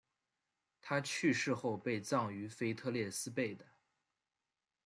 [0.81, 3.63] 他去世后被葬于腓特烈斯贝的。